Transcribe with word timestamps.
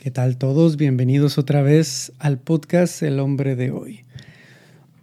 ¿Qué 0.00 0.10
tal 0.10 0.38
todos? 0.38 0.78
Bienvenidos 0.78 1.36
otra 1.36 1.60
vez 1.60 2.12
al 2.18 2.38
podcast 2.38 3.02
El 3.02 3.20
hombre 3.20 3.54
de 3.54 3.70
hoy. 3.70 4.06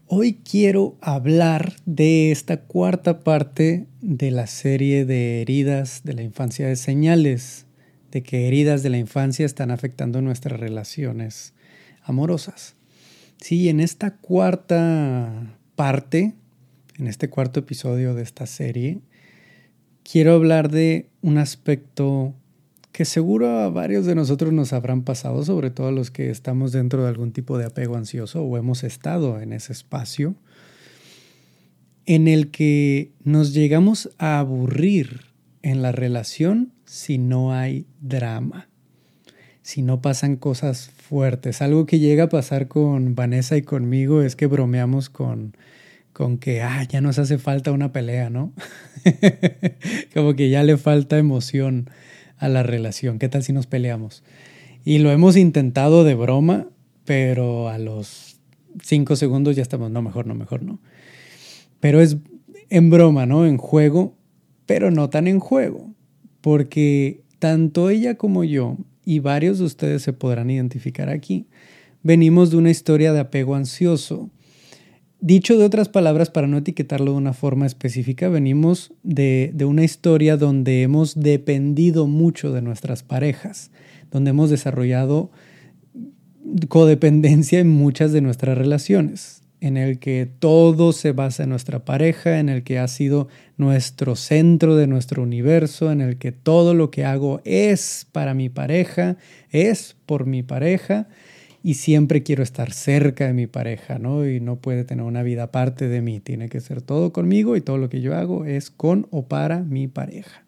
Hoy 0.08 0.40
quiero 0.44 0.98
hablar 1.02 1.76
de 1.86 2.32
esta 2.32 2.62
cuarta 2.62 3.20
parte 3.20 3.86
de 4.02 4.32
la 4.32 4.48
serie 4.48 5.06
de 5.06 5.44
heridas 5.44 6.02
de 6.04 6.14
la 6.14 6.24
infancia 6.24 6.68
de 6.68 6.76
señales, 6.76 7.68
de 8.10 8.24
que 8.24 8.48
heridas 8.48 8.82
de 8.82 8.90
la 8.90 8.98
infancia 8.98 9.46
están 9.46 9.70
afectando 9.70 10.20
nuestras 10.24 10.60
relaciones 10.60 11.54
amorosas. 12.02 12.76
Sí, 13.40 13.70
en 13.70 13.82
esta 13.82 14.18
cuarta 14.18 15.60
parte, 15.76 16.34
en 16.98 17.06
este 17.06 17.30
cuarto 17.30 17.60
episodio 17.60 18.16
de 18.16 18.24
esta 18.24 18.48
serie, 18.48 19.02
quiero 20.02 20.34
hablar 20.34 20.72
de 20.72 21.12
un 21.22 21.38
aspecto 21.38 22.34
que 22.98 23.06
seguro 23.06 23.60
a 23.60 23.70
varios 23.70 24.08
de 24.08 24.16
nosotros 24.16 24.52
nos 24.52 24.74
habrán 24.74 25.04
pasado, 25.04 25.46
sobre 25.46 25.70
todo 25.70 25.90
a 25.90 25.92
los 25.92 26.10
que 26.10 26.32
estamos 26.32 26.72
dentro 26.72 27.04
de 27.04 27.10
algún 27.10 27.32
tipo 27.32 27.60
de 27.60 27.66
apego 27.66 27.96
ansioso 27.96 28.42
o 28.42 28.58
hemos 28.58 28.84
estado 28.84 29.40
en 29.40 29.54
ese 29.54 29.72
espacio, 29.72 30.34
en 32.08 32.28
el 32.28 32.50
que 32.50 33.12
nos 33.24 33.54
llegamos 33.54 34.10
a 34.18 34.40
aburrir 34.40 35.26
en 35.62 35.84
la 35.84 35.92
relación 35.92 36.74
si 36.86 37.20
no 37.20 37.54
hay 37.54 37.86
drama, 38.02 38.68
si 39.62 39.84
no 39.84 40.02
pasan 40.02 40.36
cosas 40.36 40.90
fuertes. 40.90 41.62
Algo 41.62 41.86
que 41.86 42.00
llega 42.00 42.24
a 42.24 42.30
pasar 42.30 42.68
con 42.68 43.14
Vanessa 43.14 43.58
y 43.58 43.62
conmigo 43.62 44.24
es 44.24 44.36
que 44.36 44.48
bromeamos 44.48 45.12
con, 45.12 45.56
con 46.14 46.40
que 46.40 46.64
ah, 46.64 46.84
ya 46.90 47.00
nos 47.00 47.20
hace 47.20 47.38
falta 47.38 47.72
una 47.72 47.92
pelea, 47.92 48.32
¿no? 48.32 48.54
Como 50.16 50.34
que 50.34 50.50
ya 50.50 50.64
le 50.64 50.78
falta 50.78 51.20
emoción 51.20 51.92
a 52.38 52.48
la 52.48 52.64
relación. 52.64 53.20
¿Qué 53.20 53.30
tal 53.30 53.44
si 53.44 53.54
nos 53.54 53.68
peleamos? 53.68 54.24
Y 54.84 55.00
lo 55.00 55.12
hemos 55.12 55.36
intentado 55.36 56.04
de 56.04 56.16
broma, 56.16 56.68
pero 57.06 57.70
a 57.70 57.78
los 57.78 58.40
cinco 58.82 59.16
segundos 59.16 59.56
ya 59.56 59.62
estamos, 59.62 59.92
no, 59.92 60.02
mejor 60.02 60.28
no, 60.28 60.36
mejor 60.36 60.64
no. 60.64 60.80
Pero 61.80 62.02
es 62.02 62.18
en 62.70 62.90
broma, 62.90 63.26
¿no? 63.26 63.46
En 63.46 63.58
juego, 63.58 64.16
pero 64.66 64.92
no 64.92 65.10
tan 65.10 65.28
en 65.28 65.40
juego, 65.40 65.94
porque 66.42 67.24
tanto 67.40 67.90
ella 67.90 68.16
como 68.16 68.44
yo, 68.44 68.78
y 69.06 69.20
varios 69.20 69.60
de 69.60 69.66
ustedes 69.66 70.02
se 70.02 70.14
podrán 70.14 70.50
identificar 70.50 71.10
aquí, 71.10 71.48
venimos 72.04 72.52
de 72.52 72.58
una 72.58 72.70
historia 72.70 73.14
de 73.14 73.20
apego 73.20 73.56
ansioso 73.56 74.30
Dicho 75.20 75.58
de 75.58 75.66
otras 75.66 75.90
palabras, 75.90 76.30
para 76.30 76.46
no 76.46 76.58
etiquetarlo 76.58 77.14
de 77.14 77.18
una 77.18 77.34
forma 77.34 77.66
específica, 77.66 78.30
venimos 78.30 78.94
de, 79.02 79.52
una 79.66 79.84
historia 79.84 80.38
donde 80.38 80.84
hemos 80.84 81.20
dependido 81.20 82.06
mucho 82.06 82.52
de 82.54 82.62
nuestras 82.62 83.02
parejas, 83.02 83.72
donde 84.12 84.30
hemos 84.30 84.52
desarrollado 84.52 85.32
codependencia 86.70 87.60
en 87.60 87.68
muchas 87.68 88.12
de 88.12 88.22
nuestras 88.22 88.60
relaciones, 88.60 89.42
en 89.60 89.76
el 89.76 89.98
que 89.98 90.30
todo 90.38 90.94
se 90.94 91.14
basa 91.14 91.44
en 91.44 91.50
nuestra 91.50 91.84
pareja, 91.84 92.40
en 92.40 92.48
el 92.48 92.64
que 92.64 92.78
ha 92.78 92.88
sido 92.88 93.28
nuestro 93.58 94.16
centro 94.16 94.76
de 94.76 94.86
nuestro 94.86 95.24
universo, 95.24 95.92
en 95.92 96.02
el 96.02 96.20
que 96.20 96.32
todo 96.32 96.76
lo 96.76 96.92
que 96.92 97.06
hago 97.06 97.42
es 97.44 98.06
para 98.12 98.36
mi 98.36 98.50
pareja, 98.50 99.18
es 99.50 99.96
por 100.06 100.28
mi 100.28 100.44
pareja 100.44 101.08
y 101.64 101.76
siempre 101.76 102.24
quiero 102.24 102.44
estar 102.44 102.72
cerca 102.72 103.28
de 103.28 103.34
mi 103.34 103.48
pareja, 103.48 104.00
¿no? 104.00 104.28
Y 104.28 104.40
no 104.40 104.58
puede 104.58 104.84
tener 104.84 105.06
una 105.06 105.24
vida 105.24 105.44
aparte 105.44 105.88
de 105.88 106.02
mí, 106.02 106.20
tiene 106.20 106.50
que 106.50 106.62
ser 106.62 106.82
todo 106.82 107.12
conmigo 107.12 107.56
y 107.56 107.62
todo 107.62 107.78
lo 107.78 107.90
que 107.90 108.02
yo 108.02 108.16
hago 108.16 108.46
es 108.46 108.72
con 108.72 109.08
o 109.12 109.28
para 109.28 109.60
mi 109.64 109.88
pareja. 109.88 110.44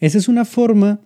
Esa 0.00 0.18
es 0.18 0.28
una 0.28 0.44
forma 0.44 1.00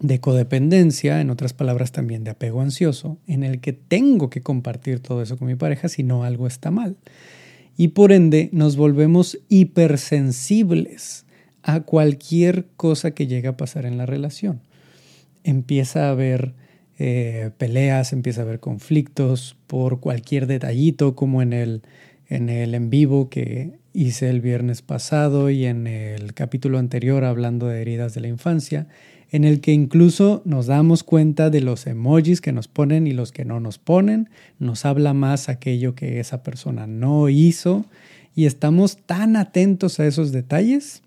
de 0.00 0.20
codependencia, 0.20 1.20
en 1.20 1.30
otras 1.30 1.52
palabras 1.52 1.92
también 1.92 2.24
de 2.24 2.30
apego 2.30 2.60
ansioso, 2.60 3.18
en 3.26 3.44
el 3.44 3.60
que 3.60 3.72
tengo 3.72 4.30
que 4.30 4.42
compartir 4.42 5.00
todo 5.00 5.22
eso 5.22 5.38
con 5.38 5.48
mi 5.48 5.54
pareja 5.54 5.88
si 5.88 6.02
no 6.02 6.24
algo 6.24 6.46
está 6.46 6.70
mal. 6.70 6.96
Y 7.76 7.88
por 7.88 8.12
ende 8.12 8.48
nos 8.52 8.76
volvemos 8.76 9.38
hipersensibles 9.48 11.24
a 11.62 11.80
cualquier 11.80 12.66
cosa 12.76 13.10
que 13.10 13.26
llegue 13.26 13.48
a 13.48 13.56
pasar 13.56 13.86
en 13.86 13.98
la 13.98 14.06
relación. 14.06 14.60
Empieza 15.44 16.06
a 16.06 16.10
haber 16.10 16.54
eh, 16.98 17.50
peleas, 17.58 18.12
empieza 18.12 18.40
a 18.40 18.44
haber 18.44 18.60
conflictos 18.60 19.56
por 19.66 20.00
cualquier 20.00 20.46
detallito, 20.46 21.14
como 21.14 21.42
en 21.42 21.52
el, 21.52 21.82
en 22.28 22.48
el 22.48 22.74
en 22.74 22.90
vivo 22.90 23.28
que 23.28 23.78
hice 23.92 24.28
el 24.28 24.40
viernes 24.40 24.82
pasado 24.82 25.50
y 25.50 25.66
en 25.66 25.86
el 25.86 26.34
capítulo 26.34 26.78
anterior 26.78 27.24
hablando 27.24 27.66
de 27.66 27.80
heridas 27.80 28.14
de 28.14 28.20
la 28.20 28.28
infancia, 28.28 28.86
en 29.30 29.44
el 29.44 29.60
que 29.60 29.72
incluso 29.72 30.42
nos 30.44 30.66
damos 30.66 31.02
cuenta 31.02 31.50
de 31.50 31.60
los 31.60 31.86
emojis 31.86 32.40
que 32.40 32.52
nos 32.52 32.68
ponen 32.68 33.06
y 33.06 33.12
los 33.12 33.32
que 33.32 33.44
no 33.44 33.60
nos 33.60 33.78
ponen, 33.78 34.30
nos 34.58 34.84
habla 34.84 35.14
más 35.14 35.48
aquello 35.48 35.94
que 35.94 36.20
esa 36.20 36.42
persona 36.42 36.86
no 36.86 37.28
hizo 37.28 37.86
y 38.34 38.46
estamos 38.46 38.98
tan 38.98 39.36
atentos 39.36 39.98
a 39.98 40.06
esos 40.06 40.30
detalles 40.30 41.02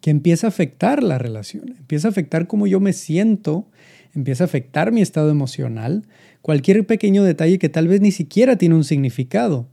que 0.00 0.10
empieza 0.10 0.46
a 0.46 0.48
afectar 0.48 1.02
la 1.02 1.18
relación, 1.18 1.74
empieza 1.78 2.08
a 2.08 2.10
afectar 2.12 2.46
cómo 2.46 2.66
yo 2.66 2.80
me 2.80 2.92
siento 2.92 3.66
empieza 4.16 4.44
a 4.44 4.46
afectar 4.46 4.90
mi 4.90 5.02
estado 5.02 5.30
emocional, 5.30 6.06
cualquier 6.42 6.86
pequeño 6.86 7.22
detalle 7.22 7.58
que 7.58 7.68
tal 7.68 7.86
vez 7.86 8.00
ni 8.00 8.10
siquiera 8.10 8.56
tiene 8.56 8.74
un 8.74 8.84
significado, 8.84 9.68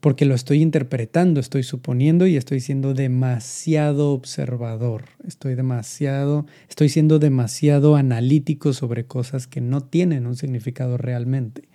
porque 0.00 0.24
lo 0.24 0.34
estoy 0.34 0.62
interpretando, 0.62 1.40
estoy 1.40 1.62
suponiendo 1.62 2.26
y 2.26 2.36
estoy 2.36 2.60
siendo 2.60 2.94
demasiado 2.94 4.12
observador, 4.12 5.04
estoy 5.26 5.54
demasiado, 5.56 6.46
estoy 6.70 6.88
siendo 6.88 7.18
demasiado 7.18 7.96
analítico 7.96 8.72
sobre 8.72 9.04
cosas 9.04 9.46
que 9.46 9.60
no 9.60 9.82
tienen 9.82 10.26
un 10.26 10.36
significado 10.36 10.96
realmente. 10.96 11.68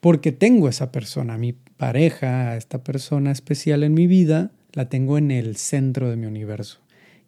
Porque 0.00 0.30
tengo 0.30 0.68
esa 0.68 0.92
persona, 0.92 1.38
mi 1.38 1.54
pareja, 1.54 2.56
esta 2.56 2.84
persona 2.84 3.32
especial 3.32 3.82
en 3.82 3.94
mi 3.94 4.06
vida, 4.06 4.52
la 4.72 4.88
tengo 4.88 5.18
en 5.18 5.32
el 5.32 5.56
centro 5.56 6.08
de 6.08 6.16
mi 6.16 6.26
universo. 6.26 6.78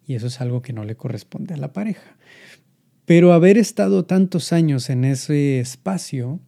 Y 0.07 0.15
eso 0.15 0.27
es 0.27 0.39
algo 0.39 0.61
que 0.61 0.71
no 0.71 0.85
le 0.85 0.95
corresponde 0.95 1.53
a 1.53 1.57
la 1.57 1.73
pareja. 1.73 2.15
Pero 3.11 3.33
haber 3.33 3.57
estado 3.57 4.05
tantos 4.05 4.53
años 4.53 4.89
en 4.89 5.03
ese 5.03 5.59
espacio, 5.59 6.39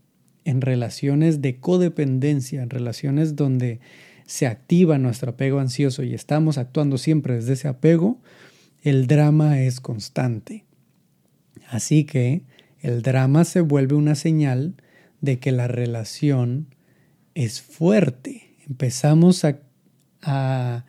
en 0.46 0.62
relaciones 0.62 1.42
de 1.42 1.60
codependencia, 1.60 2.64
en 2.64 2.70
relaciones 2.70 3.36
donde 3.36 3.82
se 4.26 4.48
activa 4.48 4.98
nuestro 4.98 5.32
apego 5.32 5.60
ansioso 5.60 6.04
y 6.04 6.14
estamos 6.14 6.58
actuando 6.58 6.98
siempre 6.98 7.36
desde 7.36 7.52
ese 7.52 7.68
apego, 7.68 8.22
el 8.82 9.08
drama 9.08 9.60
es 9.60 9.82
constante. 9.82 10.64
Así 11.68 12.06
que 12.06 12.44
el 12.80 13.02
drama 13.02 13.44
se 13.44 13.60
vuelve 13.60 13.96
una 13.96 14.16
señal 14.16 14.76
de 15.20 15.40
que 15.40 15.52
la 15.52 15.68
relación 15.68 16.74
es 17.36 17.62
fuerte. 17.62 18.56
Empezamos 18.70 19.44
a, 19.44 20.86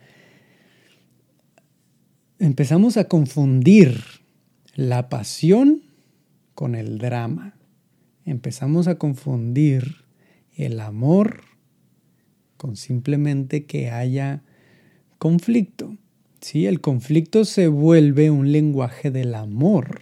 empezamos 2.39 2.95
a 2.95 3.09
confundir 3.09 4.24
la 4.75 5.09
pasión 5.09 5.81
con 6.53 6.75
el 6.75 6.97
drama. 6.97 7.55
Empezamos 8.25 8.87
a 8.87 8.95
confundir 8.97 10.05
el 10.55 10.79
amor 10.79 11.41
con 12.57 12.75
simplemente 12.75 13.65
que 13.65 13.89
haya 13.89 14.43
conflicto. 15.17 15.97
¿sí? 16.41 16.65
El 16.65 16.81
conflicto 16.81 17.45
se 17.45 17.67
vuelve 17.67 18.29
un 18.29 18.51
lenguaje 18.51 19.11
del 19.11 19.33
amor. 19.35 20.01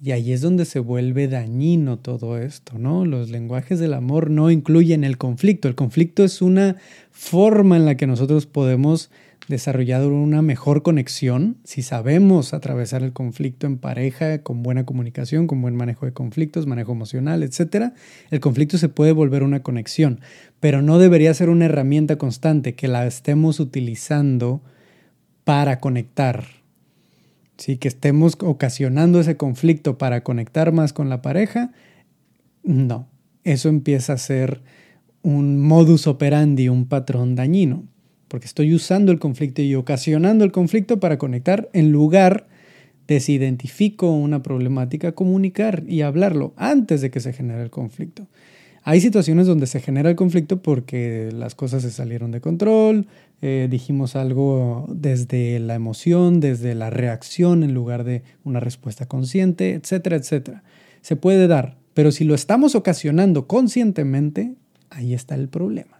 Y 0.00 0.12
ahí 0.12 0.32
es 0.32 0.42
donde 0.42 0.64
se 0.64 0.78
vuelve 0.78 1.26
dañino 1.26 1.98
todo 1.98 2.38
esto, 2.38 2.78
¿no? 2.78 3.04
Los 3.04 3.30
lenguajes 3.30 3.80
del 3.80 3.94
amor 3.94 4.30
no 4.30 4.48
incluyen 4.52 5.02
el 5.02 5.18
conflicto. 5.18 5.66
El 5.66 5.74
conflicto 5.74 6.22
es 6.22 6.40
una 6.40 6.76
forma 7.10 7.76
en 7.76 7.84
la 7.84 7.96
que 7.96 8.06
nosotros 8.06 8.46
podemos 8.46 9.10
desarrollado 9.48 10.08
una 10.08 10.42
mejor 10.42 10.82
conexión, 10.82 11.56
si 11.64 11.82
sabemos 11.82 12.52
atravesar 12.52 13.02
el 13.02 13.12
conflicto 13.12 13.66
en 13.66 13.78
pareja 13.78 14.42
con 14.42 14.62
buena 14.62 14.84
comunicación, 14.84 15.46
con 15.46 15.62
buen 15.62 15.74
manejo 15.74 16.06
de 16.06 16.12
conflictos, 16.12 16.66
manejo 16.66 16.92
emocional, 16.92 17.42
etc., 17.42 17.92
el 18.30 18.40
conflicto 18.40 18.78
se 18.78 18.88
puede 18.88 19.12
volver 19.12 19.42
una 19.42 19.62
conexión, 19.62 20.20
pero 20.60 20.82
no 20.82 20.98
debería 20.98 21.32
ser 21.34 21.48
una 21.48 21.64
herramienta 21.64 22.16
constante 22.16 22.74
que 22.74 22.88
la 22.88 23.06
estemos 23.06 23.58
utilizando 23.58 24.62
para 25.44 25.80
conectar. 25.80 26.44
Sí, 27.56 27.76
que 27.76 27.88
estemos 27.88 28.36
ocasionando 28.40 29.18
ese 29.18 29.36
conflicto 29.36 29.98
para 29.98 30.22
conectar 30.22 30.72
más 30.72 30.92
con 30.92 31.08
la 31.08 31.22
pareja, 31.22 31.72
no, 32.62 33.08
eso 33.44 33.68
empieza 33.68 34.12
a 34.12 34.18
ser 34.18 34.62
un 35.22 35.58
modus 35.58 36.06
operandi, 36.06 36.68
un 36.68 36.86
patrón 36.86 37.34
dañino 37.34 37.84
porque 38.28 38.46
estoy 38.46 38.74
usando 38.74 39.10
el 39.10 39.18
conflicto 39.18 39.62
y 39.62 39.74
ocasionando 39.74 40.44
el 40.44 40.52
conflicto 40.52 41.00
para 41.00 41.18
conectar 41.18 41.68
en 41.72 41.90
lugar 41.90 42.46
de 43.08 43.20
si 43.20 43.34
identifico 43.34 44.12
una 44.12 44.42
problemática, 44.42 45.12
comunicar 45.12 45.82
y 45.88 46.02
hablarlo 46.02 46.52
antes 46.56 47.00
de 47.00 47.10
que 47.10 47.20
se 47.20 47.32
genere 47.32 47.62
el 47.62 47.70
conflicto. 47.70 48.26
Hay 48.84 49.00
situaciones 49.00 49.46
donde 49.46 49.66
se 49.66 49.80
genera 49.80 50.08
el 50.08 50.16
conflicto 50.16 50.62
porque 50.62 51.30
las 51.32 51.54
cosas 51.54 51.82
se 51.82 51.90
salieron 51.90 52.30
de 52.30 52.40
control, 52.40 53.06
eh, 53.42 53.66
dijimos 53.70 54.16
algo 54.16 54.86
desde 54.88 55.58
la 55.58 55.74
emoción, 55.74 56.40
desde 56.40 56.74
la 56.74 56.90
reacción 56.90 57.62
en 57.62 57.74
lugar 57.74 58.04
de 58.04 58.22
una 58.44 58.60
respuesta 58.60 59.06
consciente, 59.06 59.74
etcétera, 59.74 60.16
etcétera. 60.16 60.62
Se 61.00 61.16
puede 61.16 61.48
dar, 61.48 61.76
pero 61.94 62.12
si 62.12 62.24
lo 62.24 62.34
estamos 62.34 62.74
ocasionando 62.74 63.46
conscientemente, 63.46 64.54
ahí 64.90 65.14
está 65.14 65.34
el 65.34 65.48
problema. 65.48 65.97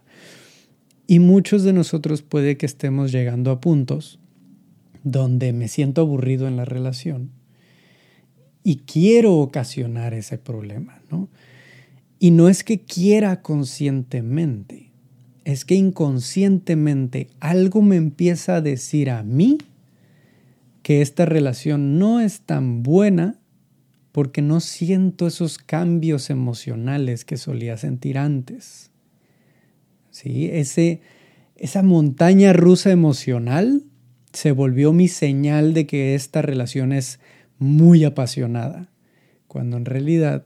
Y 1.11 1.17
muchos 1.17 1.63
de 1.63 1.73
nosotros 1.73 2.21
puede 2.21 2.55
que 2.55 2.67
estemos 2.67 3.11
llegando 3.11 3.49
a 3.49 3.59
puntos 3.59 4.19
donde 5.03 5.53
me 5.53 5.67
siento 5.67 6.01
aburrido 6.01 6.47
en 6.47 6.55
la 6.55 6.65
relación 6.65 7.31
y 8.63 8.81
quiero 8.85 9.37
ocasionar 9.37 10.13
ese 10.13 10.37
problema, 10.37 11.01
¿no? 11.09 11.27
Y 12.19 12.29
no 12.29 12.47
es 12.47 12.63
que 12.63 12.81
quiera 12.81 13.41
conscientemente, 13.41 14.91
es 15.45 15.65
que 15.65 15.73
inconscientemente 15.73 17.31
algo 17.39 17.81
me 17.81 17.95
empieza 17.95 18.57
a 18.57 18.61
decir 18.61 19.09
a 19.09 19.23
mí 19.23 19.57
que 20.83 21.01
esta 21.01 21.25
relación 21.25 21.97
no 21.97 22.19
es 22.19 22.41
tan 22.41 22.83
buena 22.83 23.39
porque 24.11 24.43
no 24.43 24.59
siento 24.59 25.25
esos 25.25 25.57
cambios 25.57 26.29
emocionales 26.29 27.25
que 27.25 27.37
solía 27.37 27.77
sentir 27.77 28.19
antes. 28.19 28.88
¿Sí? 30.11 30.49
Ese, 30.51 31.01
esa 31.55 31.83
montaña 31.83 32.53
rusa 32.53 32.91
emocional 32.91 33.83
se 34.33 34.51
volvió 34.51 34.93
mi 34.93 35.07
señal 35.07 35.73
de 35.73 35.85
que 35.85 36.15
esta 36.15 36.41
relación 36.41 36.91
es 36.93 37.19
muy 37.57 38.03
apasionada, 38.05 38.89
cuando 39.47 39.77
en 39.77 39.85
realidad 39.85 40.45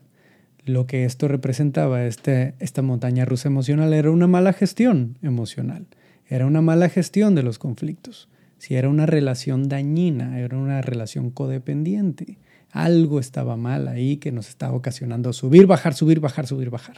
lo 0.66 0.88
que 0.88 1.06
esto 1.06 1.28
representaba, 1.28 2.06
este, 2.06 2.56
esta 2.60 2.82
montaña 2.82 3.26
rusa 3.26 3.50
emocional, 3.50 3.94
era 3.94 4.10
una 4.12 4.28
mala 4.28 4.54
gestión 4.54 5.18
emocional, 5.22 5.86
era 6.28 6.46
una 6.46 6.62
mala 6.62 6.90
gestión 6.90 7.36
de 7.36 7.44
los 7.44 7.60
conflictos, 7.60 8.30
si 8.58 8.76
era 8.76 8.90
una 8.90 9.06
relación 9.06 9.68
dañina, 9.68 10.40
era 10.40 10.58
una 10.58 10.82
relación 10.82 11.30
codependiente, 11.32 12.38
algo 12.72 13.20
estaba 13.20 13.58
mal 13.58 13.88
ahí 13.88 14.18
que 14.18 14.32
nos 14.32 14.50
estaba 14.50 14.74
ocasionando 14.74 15.34
subir, 15.34 15.68
bajar, 15.68 15.94
subir, 15.94 16.20
bajar, 16.20 16.48
subir, 16.48 16.70
bajar. 16.70 16.98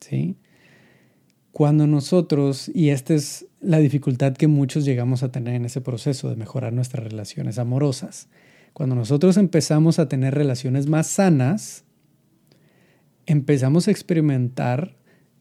¿Sí? 0.00 0.36
Cuando 1.58 1.88
nosotros, 1.88 2.70
y 2.72 2.90
esta 2.90 3.14
es 3.14 3.46
la 3.60 3.80
dificultad 3.80 4.36
que 4.36 4.46
muchos 4.46 4.84
llegamos 4.84 5.24
a 5.24 5.32
tener 5.32 5.56
en 5.56 5.64
ese 5.64 5.80
proceso 5.80 6.30
de 6.30 6.36
mejorar 6.36 6.72
nuestras 6.72 7.02
relaciones 7.02 7.58
amorosas, 7.58 8.28
cuando 8.72 8.94
nosotros 8.94 9.36
empezamos 9.36 9.98
a 9.98 10.08
tener 10.08 10.36
relaciones 10.36 10.86
más 10.86 11.08
sanas, 11.08 11.82
empezamos 13.26 13.88
a 13.88 13.90
experimentar 13.90 14.94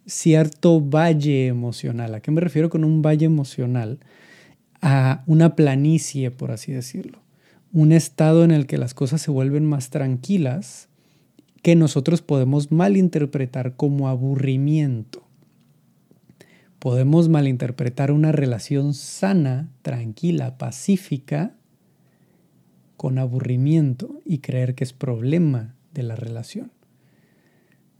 cierto 0.07 0.81
valle 0.81 1.45
emocional. 1.45 2.15
¿A 2.15 2.19
qué 2.19 2.31
me 2.31 2.41
refiero 2.41 2.71
con 2.71 2.83
un 2.83 3.03
valle 3.03 3.27
emocional? 3.27 3.99
A 4.81 5.23
una 5.27 5.55
planicie, 5.55 6.31
por 6.31 6.49
así 6.49 6.71
decirlo. 6.71 7.21
Un 7.71 7.91
estado 7.91 8.43
en 8.43 8.49
el 8.49 8.65
que 8.65 8.79
las 8.79 8.95
cosas 8.95 9.21
se 9.21 9.29
vuelven 9.29 9.67
más 9.67 9.91
tranquilas 9.91 10.89
que 11.61 11.75
nosotros 11.75 12.23
podemos 12.23 12.71
malinterpretar 12.71 13.75
como 13.75 14.09
aburrimiento. 14.09 15.26
Podemos 16.79 17.27
malinterpretar 17.27 18.11
una 18.11 18.31
relación 18.31 18.93
sana, 18.93 19.69
tranquila, 19.81 20.57
pacífica, 20.57 21.55
con 22.97 23.19
aburrimiento 23.19 24.21
y 24.25 24.39
creer 24.39 24.75
que 24.75 24.83
es 24.83 24.93
problema 24.93 25.75
de 25.93 26.03
la 26.03 26.15
relación, 26.15 26.71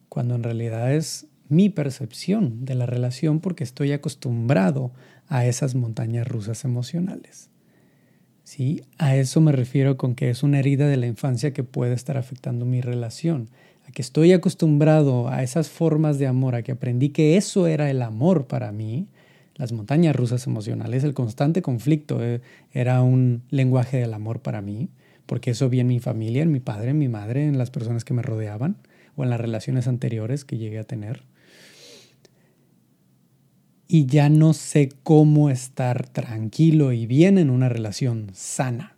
cuando 0.09 0.35
en 0.35 0.43
realidad 0.43 0.93
es 0.93 1.27
mi 1.49 1.69
percepción 1.69 2.65
de 2.65 2.75
la 2.75 2.85
relación 2.85 3.39
porque 3.39 3.63
estoy 3.63 3.93
acostumbrado 3.93 4.91
a 5.27 5.45
esas 5.45 5.75
montañas 5.75 6.27
rusas 6.27 6.65
emocionales. 6.65 7.49
¿Sí? 8.43 8.81
A 8.97 9.15
eso 9.15 9.41
me 9.41 9.51
refiero 9.51 9.97
con 9.97 10.15
que 10.15 10.29
es 10.29 10.41
una 10.41 10.59
herida 10.59 10.87
de 10.87 10.97
la 10.97 11.07
infancia 11.07 11.51
que 11.51 11.63
puede 11.63 11.93
estar 11.93 12.17
afectando 12.17 12.65
mi 12.65 12.81
relación, 12.81 13.49
a 13.87 13.91
que 13.91 14.01
estoy 14.01 14.33
acostumbrado 14.33 15.29
a 15.29 15.43
esas 15.43 15.69
formas 15.69 16.19
de 16.19 16.27
amor, 16.27 16.55
a 16.55 16.61
que 16.61 16.73
aprendí 16.73 17.09
que 17.09 17.37
eso 17.37 17.67
era 17.67 17.89
el 17.89 18.01
amor 18.01 18.47
para 18.47 18.71
mí, 18.71 19.07
las 19.55 19.71
montañas 19.71 20.15
rusas 20.15 20.45
emocionales, 20.45 21.03
el 21.03 21.13
constante 21.13 21.61
conflicto 21.61 22.23
eh, 22.23 22.41
era 22.73 23.01
un 23.01 23.43
lenguaje 23.49 23.97
del 23.97 24.13
amor 24.13 24.41
para 24.41 24.61
mí, 24.61 24.89
porque 25.25 25.51
eso 25.51 25.69
vi 25.69 25.79
en 25.79 25.87
mi 25.87 25.99
familia, 25.99 26.43
en 26.43 26.51
mi 26.51 26.59
padre, 26.59 26.91
en 26.91 26.97
mi 26.97 27.07
madre, 27.07 27.47
en 27.47 27.57
las 27.57 27.71
personas 27.71 28.03
que 28.03 28.13
me 28.13 28.21
rodeaban 28.21 28.77
o 29.15 29.23
en 29.23 29.29
las 29.29 29.39
relaciones 29.39 29.87
anteriores 29.87 30.45
que 30.45 30.57
llegué 30.57 30.79
a 30.79 30.83
tener. 30.83 31.23
Y 33.87 34.05
ya 34.05 34.29
no 34.29 34.53
sé 34.53 34.89
cómo 35.03 35.49
estar 35.49 36.07
tranquilo 36.09 36.91
y 36.91 37.05
bien 37.07 37.37
en 37.37 37.49
una 37.49 37.69
relación 37.69 38.31
sana. 38.33 38.97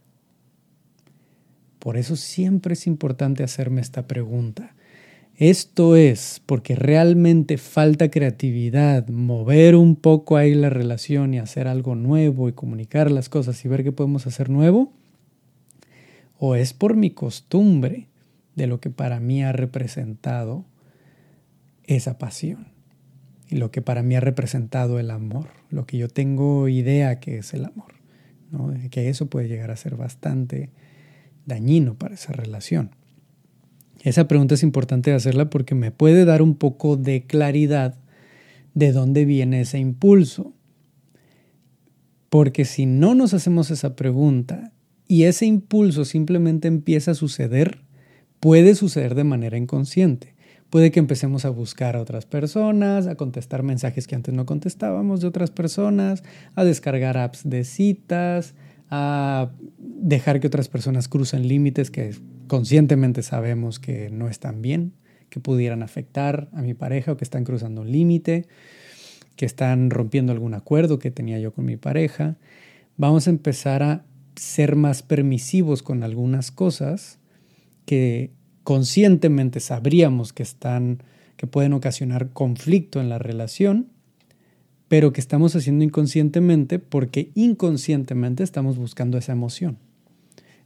Por 1.78 1.96
eso 1.96 2.16
siempre 2.16 2.74
es 2.74 2.88
importante 2.88 3.44
hacerme 3.44 3.82
esta 3.82 4.08
pregunta. 4.08 4.76
Esto 5.40 5.96
es 5.96 6.42
porque 6.46 6.76
realmente 6.76 7.58
falta 7.58 8.12
creatividad, 8.12 9.08
mover 9.08 9.78
un 9.78 9.96
poco 9.96 10.36
ahí 10.36 10.54
la 10.54 10.70
relación 10.70 11.34
y 11.34 11.40
hacer 11.40 11.70
algo 11.70 11.96
nuevo 11.96 12.50
y 12.50 12.52
comunicar 12.52 13.10
las 13.10 13.30
cosas 13.30 13.64
y 13.64 13.70
ver 13.70 13.86
qué 13.86 13.94
podemos 13.94 14.28
hacer 14.28 14.50
nuevo. 14.50 14.92
O 16.38 16.56
es 16.56 16.74
por 16.74 16.98
mi 16.98 17.12
costumbre 17.12 18.10
de 18.58 18.68
lo 18.68 18.82
que 18.82 18.90
para 18.90 19.22
mí 19.22 19.42
ha 19.42 19.54
representado 19.54 20.66
esa 21.86 22.18
pasión 22.18 22.68
y 23.48 23.56
lo 23.56 23.72
que 23.72 23.82
para 23.82 24.04
mí 24.04 24.18
ha 24.18 24.20
representado 24.20 25.00
el 25.00 25.10
amor, 25.10 25.48
lo 25.70 25.86
que 25.86 25.98
yo 25.98 26.10
tengo 26.10 26.68
idea 26.68 27.22
que 27.22 27.38
es 27.38 27.54
el 27.54 27.64
amor, 27.64 27.94
que 28.92 29.08
eso 29.08 29.28
puede 29.28 29.48
llegar 29.48 29.72
a 29.72 29.78
ser 29.78 29.96
bastante 29.96 30.70
dañino 31.46 31.96
para 31.96 32.16
esa 32.16 32.34
relación. 32.34 32.99
Esa 34.04 34.28
pregunta 34.28 34.56
es 34.56 34.64
importante 34.64 35.14
hacerla 35.14 35.50
porque 35.50 35.76
me 35.76 35.92
puede 35.92 36.26
dar 36.26 36.42
un 36.42 36.56
poco 36.56 36.96
de 36.96 37.24
claridad 37.24 37.96
de 38.74 38.92
dónde 38.92 39.26
viene 39.26 39.62
ese 39.62 39.80
impulso. 39.80 40.54
Porque 42.30 42.66
si 42.66 42.86
no 42.86 43.16
nos 43.16 43.34
hacemos 43.34 43.72
esa 43.72 43.96
pregunta 43.96 44.72
y 45.08 45.24
ese 45.24 45.46
impulso 45.46 46.06
simplemente 46.06 46.68
empieza 46.68 47.12
a 47.12 47.16
suceder, 47.16 47.82
puede 48.40 48.76
suceder 48.76 49.16
de 49.16 49.24
manera 49.24 49.58
inconsciente. 49.58 50.36
Puede 50.70 50.92
que 50.92 51.00
empecemos 51.00 51.46
a 51.46 51.50
buscar 51.50 51.96
a 51.96 52.02
otras 52.02 52.28
personas, 52.28 53.08
a 53.08 53.16
contestar 53.16 53.64
mensajes 53.64 54.06
que 54.06 54.16
antes 54.16 54.34
no 54.34 54.46
contestábamos 54.46 55.20
de 55.20 55.28
otras 55.28 55.50
personas, 55.50 56.24
a 56.56 56.64
descargar 56.64 57.18
apps 57.18 57.42
de 57.44 57.64
citas, 57.64 58.54
a 58.92 59.52
dejar 59.78 60.40
que 60.40 60.48
otras 60.48 60.70
personas 60.70 61.08
crucen 61.08 61.48
límites 61.48 61.90
que 61.90 62.14
conscientemente 62.50 63.24
sabemos 63.24 63.80
que 63.80 64.10
no 64.10 64.28
están 64.28 64.62
bien, 64.62 64.92
que 65.30 65.40
pudieran 65.40 65.84
afectar 65.84 66.50
a 66.52 66.62
mi 66.62 66.74
pareja 66.74 67.14
o 67.14 67.18
que 67.18 67.24
están 67.24 67.46
cruzando 67.46 67.82
un 67.82 67.92
límite, 67.92 68.48
que 69.38 69.46
están 69.46 69.90
rompiendo 69.90 70.34
algún 70.34 70.54
acuerdo 70.54 71.00
que 71.00 71.12
tenía 71.12 71.40
yo 71.40 71.54
con 71.54 71.64
mi 71.64 71.78
pareja. 71.78 72.36
Vamos 72.98 73.28
a 73.28 73.30
empezar 73.30 73.84
a 73.84 74.04
ser 74.36 74.76
más 74.76 75.04
permisivos 75.04 75.82
con 75.82 76.04
algunas 76.04 76.52
cosas 76.52 77.20
que 77.86 78.32
conscientemente 78.64 79.62
sabríamos 79.62 80.34
que 80.34 80.44
están 80.44 81.04
que 81.38 81.48
pueden 81.48 81.72
ocasionar 81.72 82.32
conflicto 82.34 83.00
en 83.00 83.08
la 83.08 83.18
relación, 83.18 83.88
pero 84.90 85.14
que 85.14 85.22
estamos 85.22 85.56
haciendo 85.56 85.86
inconscientemente 85.86 86.80
porque 86.80 87.32
inconscientemente 87.34 88.44
estamos 88.44 88.78
buscando 88.78 89.18
esa 89.18 89.32
emoción 89.32 89.78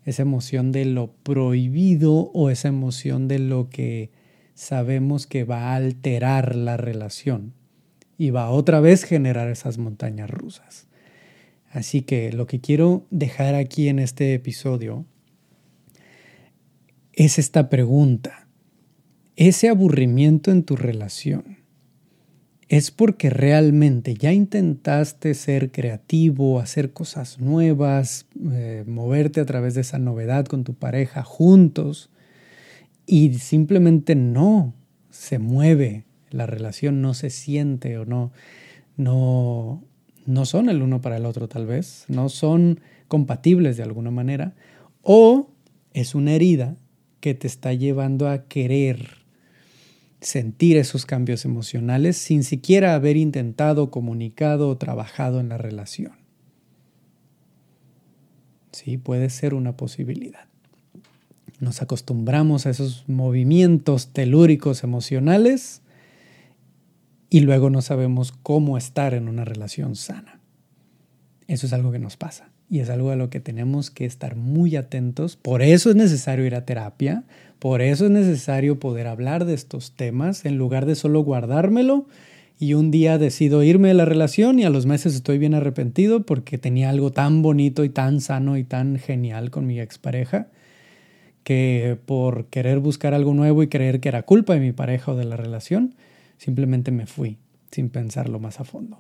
esa 0.05 0.21
emoción 0.21 0.71
de 0.71 0.85
lo 0.85 1.11
prohibido 1.23 2.31
o 2.33 2.49
esa 2.49 2.67
emoción 2.67 3.27
de 3.27 3.39
lo 3.39 3.69
que 3.69 4.11
sabemos 4.53 5.27
que 5.27 5.43
va 5.43 5.71
a 5.71 5.75
alterar 5.75 6.55
la 6.55 6.77
relación 6.77 7.53
y 8.17 8.29
va 8.29 8.43
a 8.43 8.51
otra 8.51 8.79
vez 8.79 9.03
generar 9.03 9.49
esas 9.49 9.77
montañas 9.77 10.29
rusas. 10.29 10.87
Así 11.69 12.01
que 12.01 12.31
lo 12.31 12.45
que 12.45 12.61
quiero 12.61 13.07
dejar 13.09 13.55
aquí 13.55 13.87
en 13.87 13.99
este 13.99 14.33
episodio 14.33 15.05
es 17.13 17.39
esta 17.39 17.69
pregunta. 17.69 18.47
Ese 19.35 19.69
aburrimiento 19.69 20.51
en 20.51 20.63
tu 20.63 20.75
relación 20.75 21.52
es 22.73 22.89
porque 22.89 23.29
realmente 23.29 24.15
ya 24.15 24.33
intentaste 24.33 25.35
ser 25.35 25.69
creativo, 25.69 26.59
hacer 26.59 26.91
cosas 26.91 27.39
nuevas, 27.39 28.25
eh, 28.51 28.83
moverte 28.87 29.41
a 29.41 29.45
través 29.45 29.75
de 29.75 29.81
esa 29.81 29.99
novedad 29.99 30.47
con 30.47 30.63
tu 30.63 30.73
pareja 30.73 31.21
juntos 31.21 32.09
y 33.05 33.35
simplemente 33.35 34.15
no 34.15 34.73
se 35.11 35.37
mueve, 35.37 36.05
la 36.31 36.47
relación 36.47 37.03
no 37.03 37.13
se 37.13 37.29
siente 37.29 37.99
o 37.99 38.05
no, 38.05 38.31
no, 38.97 39.83
no 40.25 40.45
son 40.47 40.67
el 40.67 40.81
uno 40.81 40.99
para 40.99 41.17
el 41.17 41.27
otro 41.27 41.47
tal 41.47 41.67
vez, 41.67 42.05
no 42.07 42.27
son 42.27 42.79
compatibles 43.07 43.77
de 43.77 43.83
alguna 43.83 44.09
manera, 44.09 44.55
o 45.03 45.51
es 45.93 46.15
una 46.15 46.33
herida 46.33 46.75
que 47.19 47.35
te 47.35 47.45
está 47.45 47.71
llevando 47.71 48.27
a 48.27 48.45
querer 48.45 49.22
sentir 50.23 50.77
esos 50.77 51.05
cambios 51.05 51.45
emocionales 51.45 52.17
sin 52.17 52.43
siquiera 52.43 52.95
haber 52.95 53.17
intentado, 53.17 53.91
comunicado 53.91 54.69
o 54.69 54.77
trabajado 54.77 55.39
en 55.39 55.49
la 55.49 55.57
relación. 55.57 56.13
Sí, 58.71 58.97
puede 58.97 59.29
ser 59.29 59.53
una 59.53 59.77
posibilidad. 59.77 60.47
nos 61.59 61.81
acostumbramos 61.81 62.65
a 62.65 62.71
esos 62.71 63.07
movimientos 63.07 64.11
telúricos 64.11 64.83
emocionales 64.83 65.81
y 67.29 67.39
luego 67.39 67.69
no 67.69 67.81
sabemos 67.81 68.31
cómo 68.31 68.77
estar 68.77 69.13
en 69.13 69.29
una 69.29 69.45
relación 69.45 69.95
sana. 69.95 70.41
Eso 71.47 71.65
es 71.67 71.73
algo 71.73 71.91
que 71.91 71.99
nos 71.99 72.17
pasa 72.17 72.52
y 72.69 72.79
es 72.79 72.89
algo 72.89 73.11
a 73.11 73.15
lo 73.15 73.29
que 73.29 73.39
tenemos 73.39 73.91
que 73.91 74.05
estar 74.05 74.35
muy 74.35 74.75
atentos. 74.75 75.35
Por 75.35 75.61
eso 75.61 75.89
es 75.89 75.95
necesario 75.95 76.45
ir 76.45 76.55
a 76.55 76.65
terapia, 76.65 77.23
por 77.59 77.81
eso 77.81 78.05
es 78.05 78.11
necesario 78.11 78.79
poder 78.79 79.07
hablar 79.07 79.45
de 79.45 79.53
estos 79.53 79.91
temas 79.91 80.45
en 80.45 80.57
lugar 80.57 80.85
de 80.85 80.95
solo 80.95 81.21
guardármelo 81.21 82.07
y 82.59 82.75
un 82.75 82.91
día 82.91 83.17
decido 83.17 83.63
irme 83.63 83.89
de 83.89 83.93
la 83.93 84.05
relación 84.05 84.59
y 84.59 84.63
a 84.63 84.69
los 84.69 84.85
meses 84.85 85.15
estoy 85.15 85.37
bien 85.37 85.53
arrepentido 85.53 86.25
porque 86.25 86.57
tenía 86.57 86.89
algo 86.89 87.11
tan 87.11 87.41
bonito 87.41 87.83
y 87.83 87.89
tan 87.89 88.21
sano 88.21 88.57
y 88.57 88.63
tan 88.63 88.97
genial 88.97 89.51
con 89.51 89.65
mi 89.65 89.79
expareja 89.79 90.47
que 91.43 91.97
por 92.05 92.45
querer 92.45 92.79
buscar 92.79 93.13
algo 93.13 93.33
nuevo 93.33 93.63
y 93.63 93.67
creer 93.67 93.99
que 93.99 94.09
era 94.09 94.23
culpa 94.23 94.53
de 94.53 94.61
mi 94.61 94.71
pareja 94.71 95.11
o 95.11 95.15
de 95.15 95.25
la 95.25 95.35
relación, 95.35 95.95
simplemente 96.37 96.91
me 96.91 97.05
fui 97.05 97.37
sin 97.71 97.89
pensarlo 97.89 98.39
más 98.39 98.59
a 98.59 98.63
fondo. 98.63 98.99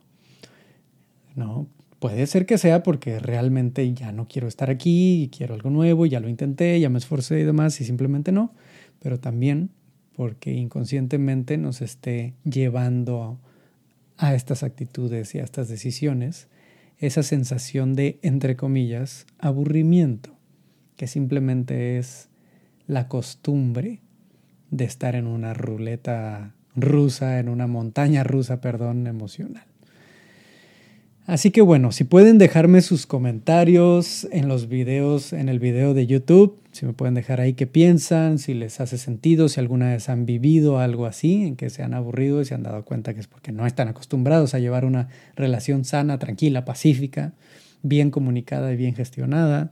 No, 1.35 1.67
puede 2.03 2.27
ser 2.27 2.45
que 2.45 2.57
sea 2.57 2.83
porque 2.83 3.17
realmente 3.17 3.93
ya 3.93 4.11
no 4.11 4.27
quiero 4.27 4.49
estar 4.49 4.69
aquí 4.69 5.23
y 5.23 5.29
quiero 5.29 5.53
algo 5.53 5.69
nuevo, 5.69 6.05
ya 6.05 6.19
lo 6.19 6.27
intenté, 6.27 6.77
ya 6.77 6.89
me 6.89 6.97
esforcé 6.97 7.39
y 7.39 7.43
demás 7.43 7.79
y 7.79 7.85
simplemente 7.85 8.33
no, 8.33 8.53
pero 8.99 9.21
también 9.21 9.69
porque 10.13 10.51
inconscientemente 10.51 11.57
nos 11.57 11.81
esté 11.81 12.33
llevando 12.43 13.39
a 14.17 14.35
estas 14.35 14.63
actitudes 14.63 15.33
y 15.33 15.39
a 15.39 15.45
estas 15.45 15.69
decisiones 15.69 16.49
esa 16.97 17.23
sensación 17.23 17.93
de, 17.93 18.19
entre 18.21 18.57
comillas, 18.57 19.25
aburrimiento, 19.39 20.35
que 20.97 21.07
simplemente 21.07 21.97
es 21.99 22.27
la 22.85 23.07
costumbre 23.07 24.01
de 24.71 24.83
estar 24.83 25.15
en 25.15 25.25
una 25.25 25.53
ruleta 25.53 26.53
rusa, 26.75 27.39
en 27.39 27.47
una 27.47 27.67
montaña 27.67 28.25
rusa, 28.25 28.59
perdón, 28.59 29.07
emocional. 29.07 29.72
Así 31.25 31.51
que 31.51 31.61
bueno, 31.61 31.93
si 31.93 32.03
pueden 32.03 32.37
dejarme 32.37 32.81
sus 32.81 33.05
comentarios 33.05 34.27
en 34.31 34.49
los 34.49 34.67
videos, 34.67 35.31
en 35.31 35.47
el 35.47 35.59
video 35.59 35.93
de 35.93 36.05
YouTube, 36.05 36.59
si 36.73 36.85
me 36.85 36.91
pueden 36.91 37.13
dejar 37.13 37.39
ahí 37.39 37.53
qué 37.53 37.65
piensan, 37.65 38.39
si 38.39 38.53
les 38.53 38.81
hace 38.81 38.97
sentido, 38.97 39.47
si 39.47 39.61
alguna 39.61 39.91
vez 39.91 40.09
han 40.09 40.25
vivido 40.25 40.79
algo 40.79 41.05
así, 41.05 41.43
en 41.43 41.55
que 41.55 41.69
se 41.69 41.81
han 41.81 41.93
aburrido 41.93 42.41
y 42.41 42.45
se 42.45 42.55
han 42.55 42.63
dado 42.63 42.83
cuenta 42.83 43.13
que 43.13 43.21
es 43.21 43.27
porque 43.27 43.53
no 43.53 43.65
están 43.65 43.87
acostumbrados 43.87 44.53
a 44.53 44.59
llevar 44.59 44.83
una 44.83 45.07
relación 45.37 45.85
sana, 45.85 46.19
tranquila, 46.19 46.65
pacífica, 46.65 47.31
bien 47.83 48.11
comunicada 48.11 48.73
y 48.73 48.75
bien 48.75 48.93
gestionada. 48.93 49.71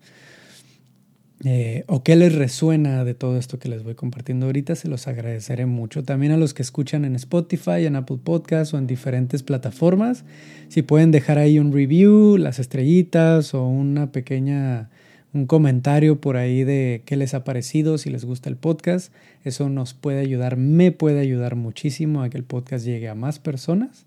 Eh, 1.43 1.85
o 1.87 2.03
qué 2.03 2.15
les 2.15 2.35
resuena 2.35 3.03
de 3.03 3.15
todo 3.15 3.37
esto 3.37 3.57
que 3.57 3.67
les 3.67 3.83
voy 3.83 3.95
compartiendo 3.95 4.45
ahorita, 4.45 4.75
se 4.75 4.87
los 4.87 5.07
agradeceré 5.07 5.65
mucho. 5.65 6.03
También 6.03 6.31
a 6.31 6.37
los 6.37 6.53
que 6.53 6.61
escuchan 6.61 7.03
en 7.03 7.15
Spotify, 7.15 7.85
en 7.85 7.95
Apple 7.95 8.19
Podcasts 8.23 8.73
o 8.73 8.77
en 8.77 8.85
diferentes 8.85 9.41
plataformas, 9.41 10.23
si 10.69 10.83
pueden 10.83 11.09
dejar 11.09 11.39
ahí 11.39 11.57
un 11.57 11.73
review, 11.73 12.37
las 12.37 12.59
estrellitas 12.59 13.55
o 13.55 13.65
una 13.67 14.11
pequeña, 14.11 14.89
un 15.33 15.47
comentario 15.47 16.21
por 16.21 16.37
ahí 16.37 16.63
de 16.63 17.01
qué 17.05 17.17
les 17.17 17.33
ha 17.33 17.43
parecido, 17.43 17.97
si 17.97 18.11
les 18.11 18.23
gusta 18.23 18.49
el 18.49 18.55
podcast, 18.57 19.11
eso 19.43 19.67
nos 19.67 19.95
puede 19.95 20.19
ayudar, 20.19 20.57
me 20.57 20.91
puede 20.91 21.21
ayudar 21.21 21.55
muchísimo 21.55 22.21
a 22.21 22.29
que 22.29 22.37
el 22.37 22.43
podcast 22.43 22.85
llegue 22.85 23.09
a 23.09 23.15
más 23.15 23.39
personas 23.39 24.05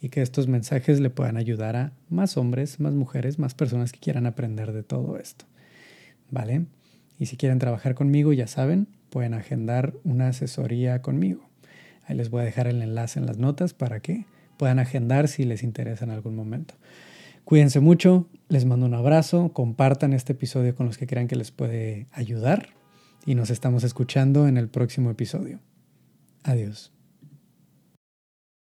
y 0.00 0.10
que 0.10 0.22
estos 0.22 0.46
mensajes 0.46 1.00
le 1.00 1.10
puedan 1.10 1.36
ayudar 1.36 1.74
a 1.74 1.92
más 2.08 2.36
hombres, 2.36 2.78
más 2.78 2.94
mujeres, 2.94 3.40
más 3.40 3.54
personas 3.54 3.90
que 3.90 3.98
quieran 3.98 4.26
aprender 4.26 4.72
de 4.72 4.84
todo 4.84 5.18
esto. 5.18 5.47
¿Vale? 6.30 6.66
Y 7.18 7.26
si 7.26 7.36
quieren 7.36 7.58
trabajar 7.58 7.94
conmigo, 7.94 8.32
ya 8.32 8.46
saben, 8.46 8.88
pueden 9.10 9.34
agendar 9.34 9.94
una 10.04 10.28
asesoría 10.28 11.02
conmigo. 11.02 11.48
Ahí 12.06 12.16
les 12.16 12.30
voy 12.30 12.42
a 12.42 12.44
dejar 12.44 12.66
el 12.68 12.82
enlace 12.82 13.18
en 13.18 13.26
las 13.26 13.38
notas 13.38 13.74
para 13.74 14.00
que 14.00 14.24
puedan 14.56 14.78
agendar 14.78 15.28
si 15.28 15.44
les 15.44 15.62
interesa 15.62 16.04
en 16.04 16.10
algún 16.10 16.36
momento. 16.36 16.74
Cuídense 17.44 17.80
mucho, 17.80 18.26
les 18.48 18.66
mando 18.66 18.86
un 18.86 18.94
abrazo, 18.94 19.52
compartan 19.52 20.12
este 20.12 20.34
episodio 20.34 20.74
con 20.74 20.86
los 20.86 20.98
que 20.98 21.06
crean 21.06 21.28
que 21.28 21.36
les 21.36 21.50
puede 21.50 22.06
ayudar 22.12 22.70
y 23.24 23.34
nos 23.34 23.50
estamos 23.50 23.84
escuchando 23.84 24.48
en 24.48 24.58
el 24.58 24.68
próximo 24.68 25.10
episodio. 25.10 25.60
Adiós. 26.44 26.97